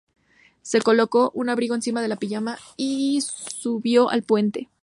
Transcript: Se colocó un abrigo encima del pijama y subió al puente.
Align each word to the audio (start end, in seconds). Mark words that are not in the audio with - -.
Se 0.63 0.81
colocó 0.81 1.29
un 1.35 1.49
abrigo 1.49 1.75
encima 1.75 2.01
del 2.01 2.17
pijama 2.17 2.57
y 2.75 3.19
subió 3.21 4.09
al 4.09 4.23
puente. 4.23 4.67